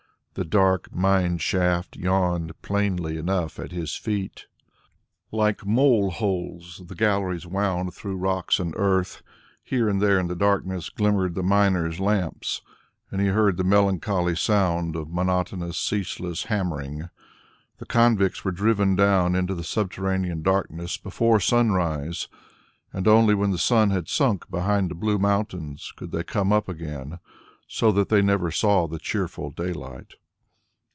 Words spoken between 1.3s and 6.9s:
shaft yawned plainly enough at his feet; like mole holes